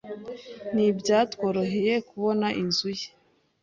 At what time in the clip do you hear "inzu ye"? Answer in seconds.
2.61-3.07